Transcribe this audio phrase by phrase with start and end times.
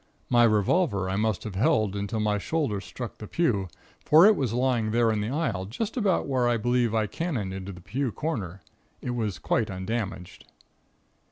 [0.31, 3.67] My revolver I must have held until my shoulder struck the pew,
[4.03, 7.53] for it was lying there in the aisle, just about where I believe I cannoned
[7.53, 8.61] into the pew corner.
[9.01, 10.45] It was quite undamaged.